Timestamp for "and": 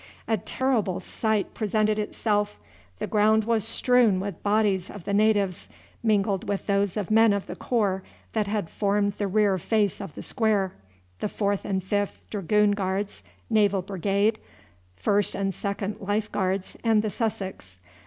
11.65-11.83, 15.39-15.53, 16.83-17.03